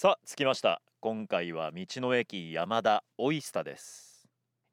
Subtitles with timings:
[0.00, 0.80] さあ着きました。
[1.00, 4.28] 今回は道の駅山田オイスタです。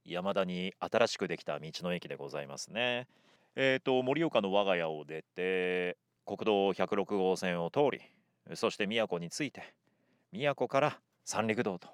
[0.05, 3.07] 山田に新しくできた道の駅でございますね。
[3.55, 8.01] えーと盛岡の我が家を出て国道106号線を通り
[8.55, 9.73] そして宮古に着いて
[10.31, 11.87] 宮古から三陸道と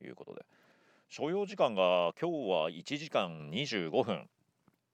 [0.00, 0.42] いうことで
[1.08, 4.28] 所要時間が今日は1時間25分。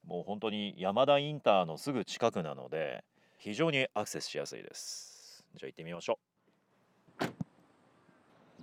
[0.07, 3.05] もう本当に山田インターのすぐ近くなので
[3.37, 5.45] 非常にアクセスしやすいです。
[5.57, 6.32] じゃあ行ってみましょう。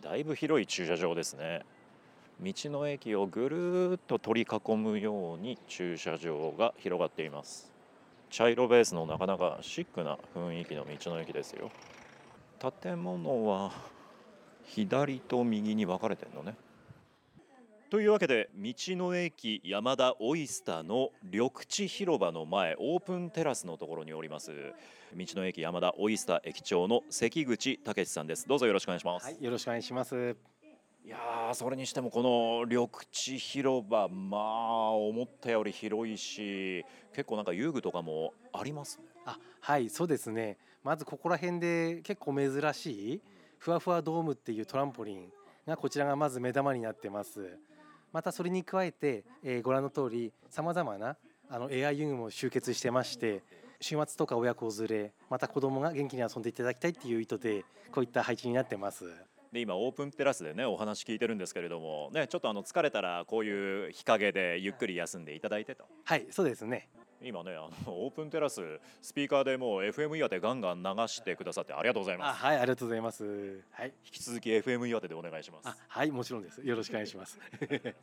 [0.01, 1.61] だいぶ広い駐車場ですね。
[2.41, 7.71] 道の駅をぐるっと取り囲むように駐車場が広がっています。
[8.29, 11.69] 茶色ベースのなかなかシックな雰囲気の道の駅ですよ。
[12.81, 13.71] 建物は
[14.65, 16.55] 左と右に分かれてるのね。
[17.89, 24.51] というわけで道の駅山田オイスターの緑地広場の前オープンテラスのところにおります
[25.15, 30.37] 道の駅山田オイスター駅長の関口武さんですどうぞよろしくお願いします、はい、よろしくお願いします。
[31.03, 40.57] いやーそれにしてもこの緑地広場まあ思ったより広いし結構なんか遊具とかもありますねあ、はい、そうですね。
[40.83, 43.21] まずここら辺で結構珍しい
[43.57, 45.31] ふわふわドームっていうトランポリン
[45.65, 47.57] がこちらがまず目玉になってます。
[48.11, 51.15] またそれに加えて、えーご覧の通りさまざまな
[51.49, 53.43] あのエア遊具も集結してまして。
[53.81, 59.05] 週末とか親子連れまた子供が元気に遊んでいただきたいっていう意図でこういった配置になってます。
[59.51, 66.89] で今オープンテラスでねお話聞いてるんですけれどもねちょっとあの疲れたらこういう日陰でゆっくり休んでいただいてとはい、そうですね。
[67.21, 68.61] 今ねあのオープンテラス
[69.01, 73.61] スピーカーでもう FM 岩手ガンガン流してくださってありがとうございあ、ますはい、ありがとうございます。
[73.71, 76.61] はい、引き続き FM 岩手でお願いしますあ、はい、もちろんです。
[76.61, 77.37] よろしくお願いします。
[77.59, 77.95] はい。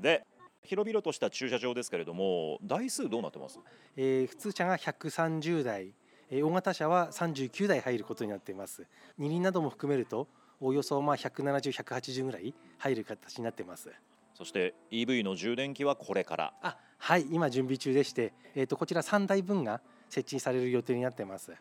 [0.00, 0.24] で
[0.64, 3.58] 広々とした駐車場ですけれども台数どうなってます？
[3.96, 5.92] えー普通車が130台、
[6.30, 8.86] えー大型車は39台入ることになっています
[9.18, 10.28] 二輪なども含めると
[10.60, 13.90] およそまあ170、180ぐらい入る形になっています
[14.34, 16.54] そして EV の充電器はこれから。
[16.62, 21.52] あはい今準備中でして、えー、とこちら3台分が設置される予定になってます。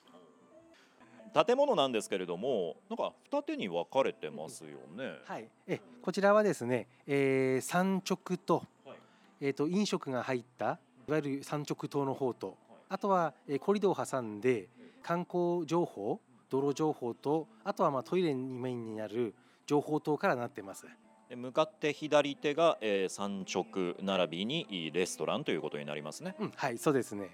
[1.33, 8.97] 建物なんですけれどもなんか二手に分かれてますよね、はいえこちらはですね、えー産直と,、はい。
[9.39, 12.57] えー、と飲食が入ったいわゆる産直棟の方と
[12.89, 14.67] あとは、えーコリドーを挟んで
[15.01, 16.19] 観光情報
[16.49, 19.33] 道路情報とあとはまあトイレにメインになる
[19.65, 20.83] 情報棟からなってます。
[20.83, 20.89] で
[21.35, 26.35] 向かって左手が、えー、産直並びにレストランということになりますね。
[26.39, 27.29] うんはいそうですね。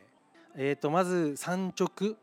[0.55, 2.15] えー、とまず産直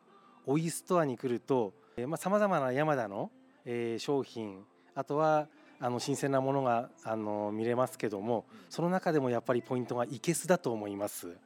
[0.47, 1.73] オイストアに来ると
[2.17, 3.31] さまざ、まな山田の、
[3.65, 4.65] えー商品
[4.95, 5.49] あとは
[5.81, 11.37] あの新鮮なものがあの見れますけどもその中でもやっぱりポイントが生けすだと思います。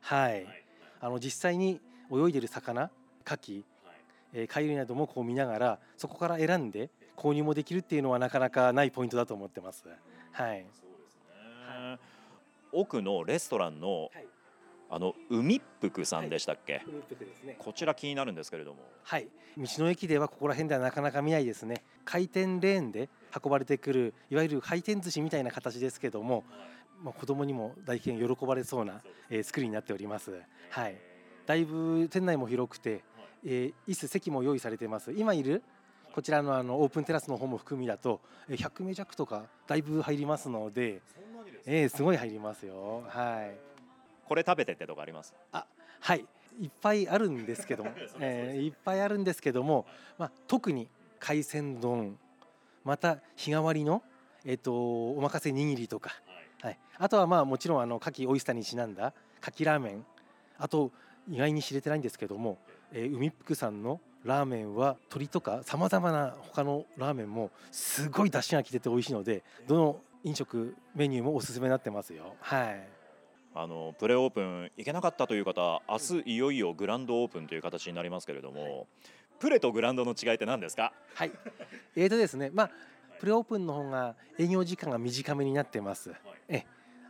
[0.00, 0.46] はい、
[1.00, 2.90] あの実際に泳いでる魚
[3.24, 3.62] 牡蠣
[4.34, 9.84] えー貝類などもこう見ながらそこから選んで購入もできるっていうのはなかなかないポイントだと思ってます。
[10.32, 10.64] はい。
[12.72, 14.26] 奥のレストランのはい。
[14.94, 16.82] あの海っ福さんでしたっけ、
[17.18, 17.56] ですね。
[17.58, 19.26] こちら気になるんですけれどもはい。
[19.56, 21.82] 道の駅ではここら辺ではなかなか見ないですね。
[22.04, 23.08] 回転レーンで
[23.42, 26.44] 運ばれてくるいわゆる回転寿司みたいな形ですけども、
[27.02, 29.00] まあ子供にも大変喜ばれそうな、
[29.30, 30.30] えー作りになっております。
[30.68, 30.96] はい。
[31.46, 33.02] だいぶ店内も広くて、
[33.46, 35.10] えー椅子席も用意されています。
[35.12, 35.62] 今いる
[36.14, 41.00] こちらのあのオープンテラスの方も含みだとえー100名弱とかだいぶ入りますので、
[41.66, 43.02] えーすごい入りますよ。
[43.08, 43.56] はい。
[44.28, 45.34] これ食べてってとかあります？
[46.00, 46.24] はい、
[46.60, 49.86] いっぱいあるんですけども、 えーいっぱいあるんですけども、
[50.18, 52.18] まあ、特に海鮮丼
[52.84, 54.02] また日替わりの、
[54.44, 56.10] えっとおまかせ握りとか、
[56.60, 60.06] はい、あとはまあもちろんあの牡蠣オイスターにちなんだ牡蠣ラーメン
[60.58, 60.90] あと
[61.28, 62.58] 意外に知れてないんですけども、
[62.92, 72.36] えー海っ福さんのラーメンは鶏とかさまざまな他のラーメンもすごい出汁がきてて美味しいのでどの飲食メニューもおすすめになってますよ。
[72.40, 72.88] はい
[73.54, 78.86] あのプレオープン行けなかったという方明日いよいよグランドオープンという形になりますけれども、
[79.40, 80.94] プレとグランドの違いって何ですか？
[81.14, 81.32] はい。
[81.94, 82.70] えーとですね、まあ
[83.20, 86.14] プレオープンの方が営業時間が短めになってます。
[86.48, 86.64] え、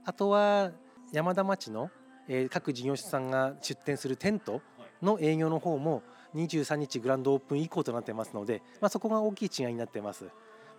[0.04, 0.72] あとは
[1.12, 1.90] 山田町の、
[2.26, 4.60] えー各事業者さんが出店するテント
[5.02, 6.02] の営業の方も
[6.34, 10.26] 23日グランドオープン以降となってますので、まあそこが大きい違いになってます。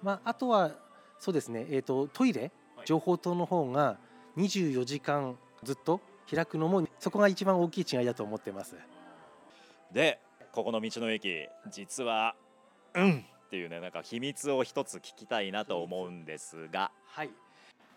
[0.02, 0.72] まああとは
[1.20, 2.52] そうですね、えーとトイレ
[2.86, 3.98] 情報棟の方が
[4.38, 8.76] 24時間ずっと開くのもそこが一番大きい違いだと思ってます。
[9.92, 10.20] で
[10.52, 12.36] ここの道の駅実は
[12.94, 17.30] 「うん」っていうねなんか秘密を一つ聞きたいなと思うんですが、はい。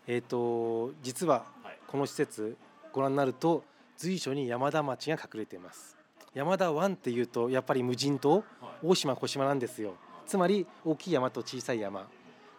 [0.07, 2.57] えっ、と実ははいこの施設
[2.93, 3.63] ご覧になると
[3.97, 5.96] 随所に山田町が隠れています
[6.33, 8.43] 山田湾っていうとやっぱり無人島？
[8.83, 9.95] 大島小島なんですよ。
[10.25, 12.07] つまり大きい山と小さい山。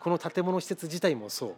[0.00, 1.54] この建物施設自体もそう。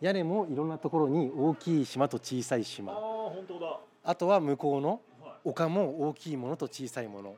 [0.00, 2.92] 屋根もいろんなところに大きい島と小さい島。
[2.92, 3.78] 本当だ。
[4.04, 5.00] あとは向こうの
[5.44, 7.36] 丘も大きいものと小さいもの。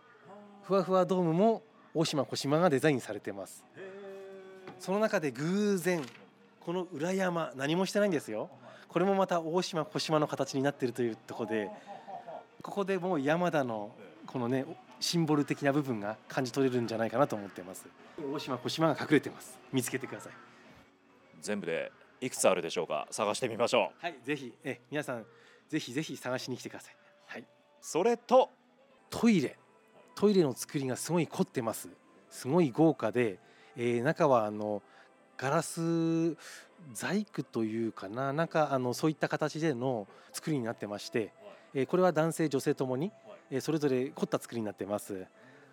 [0.62, 1.62] ふわふわドームも
[1.94, 3.64] 大島小島がデザインされてます。
[4.79, 6.03] その中で偶然
[6.61, 8.50] この裏山何もしてないんですよ。
[8.88, 11.70] これもまた大島小島の形になっているというところで
[12.62, 13.95] ここでもう山田の
[14.27, 14.65] このね
[15.01, 17.87] シンボル的な部分が感じ取れるんじゃないかなと思ってます。
[18.33, 19.59] 大島小島が隠れてます。
[19.73, 20.33] 見つけてください。
[21.41, 21.91] 全部で
[22.21, 23.09] いくつあるでしょうか？
[23.11, 24.05] 探してみましょう。
[24.05, 25.25] はいぜひえ皆さん
[25.69, 26.97] ぜひぜひ探しに来てください。
[27.27, 27.45] はい。
[27.81, 28.51] それと
[29.09, 29.56] トイレ。
[30.15, 31.89] トイレの作りがすごい凝ってます。
[32.29, 33.39] すごい豪華で、
[33.77, 34.83] えー中はあの
[35.39, 36.37] ガラス
[36.93, 38.35] 細工というかな。
[38.35, 41.33] なんかあのそういった形での作りになってまして、
[41.75, 43.12] えーこれは男性女性ともに、
[43.50, 45.26] えーそれぞれ凝った作りになってます。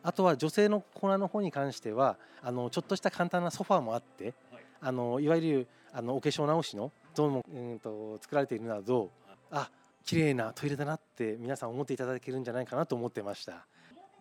[0.03, 4.33] あとは女性のコーナーの方に関してはあのちょっとした簡単なソファーもあって、
[4.79, 9.09] あのいわゆるあのお化粧直しのゾーンもうんと作られているなど
[9.51, 9.69] あ
[10.05, 13.65] 綺麗なトイレだなって皆さん思っていただけるんじゃないかなと思ってました。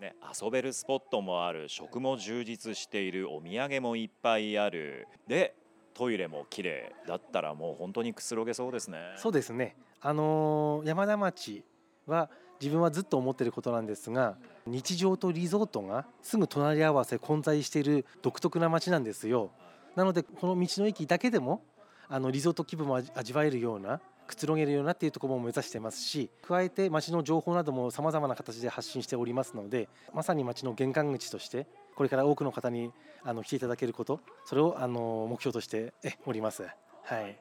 [0.01, 5.07] ね、遊べるスポットもある食も充実しているお土産もいっぱいある。
[5.27, 5.55] で
[5.95, 8.99] トイレも綺麗だったらもう本当にくつろげそうですね。
[9.17, 11.65] そうですねあの山田町
[12.07, 19.51] は自分はずっと思ってることなんですが日常とリゾートがすぐ隣り合わせ混在している独特な町なんですよ。
[19.95, 21.63] なのでこの道の駅だけでも
[22.09, 32.93] あのリゾート気分も味わえるようなくつろげるようなっていうところも目指してますし加えて町の情報などもさまざまな形で発信しておりますのでまさに町の玄関口としてこれから多くの方に
[33.25, 35.93] あの来ていただけることそれをあの目標として
[36.27, 36.67] おります。
[37.05, 37.39] はい。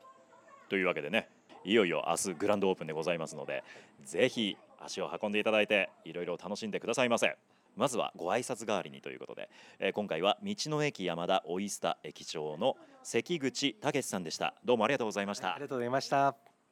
[0.70, 1.35] というわけでね。
[1.66, 3.64] いよいよ明日グランドオープンでございますので
[4.06, 7.36] ぜひ足を運んでいただいていろいろ楽しんでくださいませ。
[7.76, 14.54] まずはご挨拶代わりにということで、えー今回は道の駅山田オイスタ駅長の関口武さんでした。
[14.64, 15.54] どうもありがとうございました。
[15.54, 16.55] ありがとうございました。